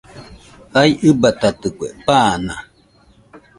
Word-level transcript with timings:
Jae 0.73 0.91
ɨbatatikue, 1.09 1.87
pan 2.05 2.35
naa. 2.45 2.61